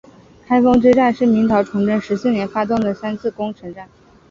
[0.47, 3.87] 开封之战是明朝崇祯十四年发动的三次攻城战。